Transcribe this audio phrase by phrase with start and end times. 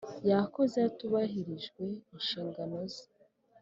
[0.29, 3.03] Yakoze hatubahirijwe inshingano ze